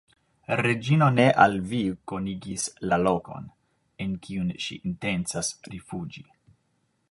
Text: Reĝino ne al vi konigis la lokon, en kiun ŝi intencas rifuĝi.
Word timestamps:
Reĝino 0.59 1.09
ne 1.17 1.25
al 1.43 1.57
vi 1.73 1.81
konigis 2.13 2.65
la 2.93 2.99
lokon, 3.03 3.47
en 4.07 4.17
kiun 4.25 4.49
ŝi 4.67 4.81
intencas 4.93 5.55
rifuĝi. 5.75 6.27